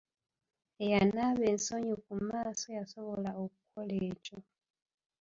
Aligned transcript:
Eyanaaba 0.83 1.43
ensonyi 1.53 1.93
ku 2.03 2.13
maaso 2.27 2.65
y'asobola 2.75 3.29
okukola 3.43 3.95
ekyo. 4.09 4.37